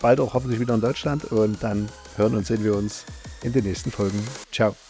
bald 0.00 0.20
auch 0.20 0.34
hoffentlich 0.34 0.60
wieder 0.60 0.74
in 0.74 0.80
Deutschland 0.80 1.24
und 1.26 1.62
dann 1.62 1.88
hören 2.16 2.36
und 2.36 2.46
sehen 2.46 2.62
wir 2.62 2.76
uns 2.76 3.04
in 3.42 3.52
den 3.52 3.64
nächsten 3.64 3.90
Folgen. 3.90 4.22
Ciao. 4.52 4.85